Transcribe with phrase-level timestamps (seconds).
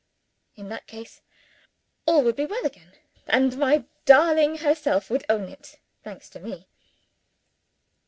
[0.55, 1.21] In that case,
[2.07, 2.93] all would be well again
[3.27, 6.65] (and my darling herself would own it) thanks to Me!